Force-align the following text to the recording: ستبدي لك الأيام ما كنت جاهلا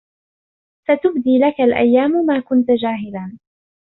ستبدي 0.83 1.39
لك 1.39 1.61
الأيام 1.61 2.11
ما 2.11 2.39
كنت 2.39 2.67
جاهلا 2.71 3.37